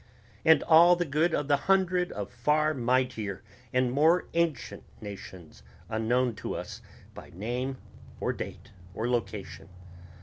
[0.43, 6.33] and all the good of the hundreds of far mightier and more ancient nations unknown
[6.33, 6.81] to us
[7.13, 7.77] by name
[8.19, 9.69] or date or location